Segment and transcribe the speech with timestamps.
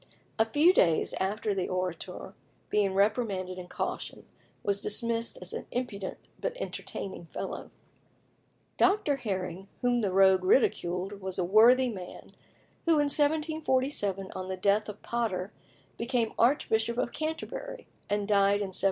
[0.39, 2.33] A few days after the Orator,
[2.71, 4.25] being reprimanded and cautioned,
[4.63, 7.69] was dismissed as an impudent but entertaining fellow.
[8.77, 9.17] Dr.
[9.17, 12.29] Herring whom the rogue ridiculed was a worthy man,
[12.85, 15.51] who in 1747, on the death of Potter,
[15.99, 18.79] became Archbishop of Canterbury, and died in 1757.